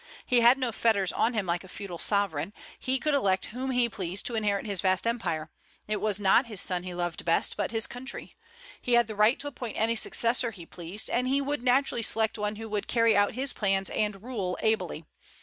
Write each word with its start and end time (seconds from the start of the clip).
He 0.25 0.39
had 0.41 0.57
no 0.57 0.71
fetters 0.71 1.13
on 1.13 1.35
him 1.35 1.45
like 1.45 1.63
a 1.63 1.67
feudal 1.67 1.99
sovereign; 1.99 2.53
he 2.79 2.97
could 2.97 3.13
elect 3.13 3.45
whom 3.53 3.69
he 3.69 3.87
pleased 3.87 4.25
to 4.25 4.33
inherit 4.35 4.65
his 4.65 4.81
vast 4.81 5.05
empire. 5.05 5.51
It 5.87 6.01
was 6.01 6.19
not 6.19 6.47
his 6.47 6.59
son 6.59 6.81
he 6.81 6.95
loved 6.95 7.23
best, 7.23 7.55
but 7.55 7.69
his 7.69 7.85
country. 7.85 8.35
He 8.81 8.93
had 8.93 9.05
the 9.05 9.13
right 9.13 9.39
to 9.39 9.47
appoint 9.47 9.77
any 9.77 9.93
successor 9.95 10.49
he 10.49 10.65
pleased, 10.65 11.07
and 11.11 11.27
he 11.27 11.39
would 11.39 11.61
naturally 11.61 12.01
select 12.01 12.39
one 12.39 12.55
who 12.55 12.67
would 12.67 12.87
carry 12.87 13.15
out 13.15 13.35
his 13.35 13.53
plans 13.53 13.91
and 13.91 14.23
rule 14.23 14.57
ably. 14.63 15.05